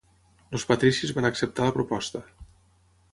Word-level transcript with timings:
Els 0.59 0.63
patricis 0.69 1.13
van 1.17 1.29
acceptar 1.29 1.67
la 1.67 1.75
proposta. 1.77 2.23